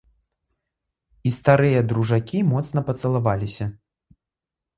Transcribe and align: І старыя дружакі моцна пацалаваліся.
І 1.29 1.33
старыя 1.37 1.81
дружакі 1.91 2.39
моцна 2.53 2.79
пацалаваліся. 2.89 3.65